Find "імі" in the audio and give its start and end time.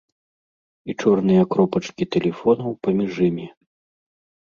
3.31-3.47